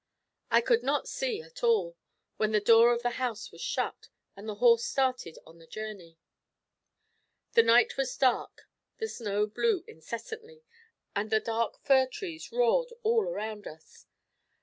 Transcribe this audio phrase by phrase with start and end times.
[0.49, 1.95] I could not see at all,
[2.37, 6.17] when the door of the house was shut, and the horse started on the journey.
[7.53, 8.67] The night was dark,
[8.97, 10.63] the snow blew incessantly,
[11.15, 14.07] and the dark fir trees roared all around us.